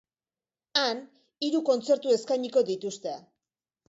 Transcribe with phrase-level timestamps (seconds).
[0.83, 1.01] Han,
[1.47, 3.15] hiru kontzertu eskainiko dituzte.